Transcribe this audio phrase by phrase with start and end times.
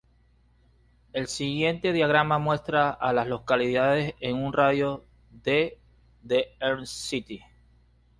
[1.13, 5.79] El siguiente diagrama muestra a las localidades en un radio de
[6.23, 7.41] de Elm City.